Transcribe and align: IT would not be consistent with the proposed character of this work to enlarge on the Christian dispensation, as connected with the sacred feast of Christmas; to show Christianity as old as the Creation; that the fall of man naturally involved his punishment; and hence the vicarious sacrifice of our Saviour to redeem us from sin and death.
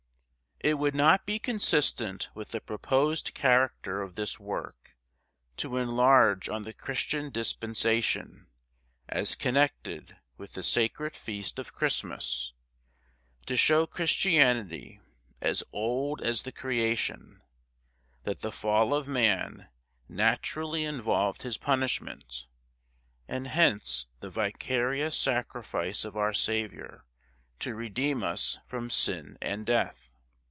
IT 0.63 0.77
would 0.77 0.93
not 0.93 1.25
be 1.25 1.39
consistent 1.39 2.29
with 2.35 2.49
the 2.49 2.61
proposed 2.61 3.33
character 3.33 3.99
of 4.03 4.13
this 4.13 4.39
work 4.39 4.95
to 5.57 5.75
enlarge 5.75 6.47
on 6.47 6.65
the 6.65 6.71
Christian 6.73 7.31
dispensation, 7.31 8.45
as 9.09 9.33
connected 9.33 10.17
with 10.37 10.53
the 10.53 10.61
sacred 10.61 11.15
feast 11.15 11.57
of 11.57 11.73
Christmas; 11.73 12.53
to 13.47 13.57
show 13.57 13.87
Christianity 13.87 15.01
as 15.41 15.63
old 15.73 16.21
as 16.21 16.43
the 16.43 16.51
Creation; 16.51 17.41
that 18.21 18.41
the 18.41 18.51
fall 18.51 18.93
of 18.93 19.07
man 19.07 19.67
naturally 20.07 20.85
involved 20.85 21.41
his 21.41 21.57
punishment; 21.57 22.45
and 23.27 23.47
hence 23.47 24.05
the 24.19 24.29
vicarious 24.29 25.17
sacrifice 25.17 26.05
of 26.05 26.15
our 26.15 26.33
Saviour 26.33 27.03
to 27.57 27.73
redeem 27.73 28.21
us 28.21 28.59
from 28.63 28.91
sin 28.91 29.39
and 29.41 29.65
death. 29.65 30.09